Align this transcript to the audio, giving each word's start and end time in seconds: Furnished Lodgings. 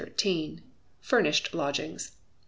Furnished 0.99 1.53
Lodgings. 1.53 2.13